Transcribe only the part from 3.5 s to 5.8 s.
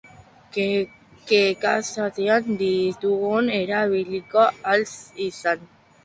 erabaki ahal izatea.